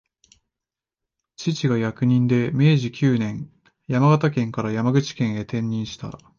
[1.37, 3.51] 父が役人で、明治九年、
[3.87, 6.17] 山形県から山口県へ転任した